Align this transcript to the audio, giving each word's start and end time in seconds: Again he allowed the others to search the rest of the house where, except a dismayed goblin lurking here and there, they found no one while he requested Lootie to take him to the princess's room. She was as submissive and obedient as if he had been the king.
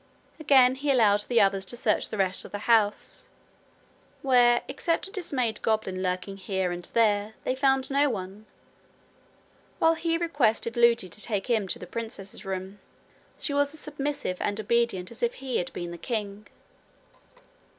Again 0.39 0.73
he 0.73 0.89
allowed 0.89 1.25
the 1.27 1.39
others 1.39 1.63
to 1.65 1.77
search 1.77 2.09
the 2.09 2.17
rest 2.17 2.43
of 2.43 2.51
the 2.51 2.57
house 2.65 3.29
where, 4.23 4.63
except 4.67 5.07
a 5.07 5.11
dismayed 5.11 5.61
goblin 5.61 6.01
lurking 6.01 6.37
here 6.37 6.71
and 6.71 6.83
there, 6.95 7.35
they 7.43 7.53
found 7.53 7.91
no 7.91 8.09
one 8.09 8.47
while 9.77 9.93
he 9.93 10.17
requested 10.17 10.75
Lootie 10.75 11.07
to 11.07 11.21
take 11.21 11.45
him 11.51 11.67
to 11.67 11.77
the 11.77 11.85
princess's 11.85 12.43
room. 12.45 12.79
She 13.37 13.53
was 13.53 13.75
as 13.75 13.79
submissive 13.79 14.37
and 14.39 14.59
obedient 14.59 15.11
as 15.11 15.21
if 15.21 15.35
he 15.35 15.57
had 15.59 15.71
been 15.71 15.91
the 15.91 15.99
king. 15.99 16.47